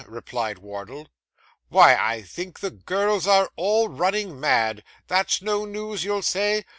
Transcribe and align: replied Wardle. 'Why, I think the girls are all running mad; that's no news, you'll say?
replied 0.07 0.57
Wardle. 0.57 1.09
'Why, 1.69 1.95
I 1.95 2.23
think 2.23 2.59
the 2.59 2.71
girls 2.71 3.27
are 3.27 3.51
all 3.55 3.87
running 3.87 4.39
mad; 4.39 4.83
that's 5.05 5.43
no 5.43 5.63
news, 5.63 6.03
you'll 6.03 6.23
say? 6.23 6.65